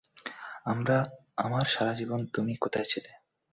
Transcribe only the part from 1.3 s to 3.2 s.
আমার সারা জীবন তুমি কোথায় ছিলে?